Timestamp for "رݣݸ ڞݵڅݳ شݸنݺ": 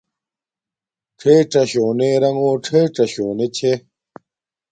2.21-3.47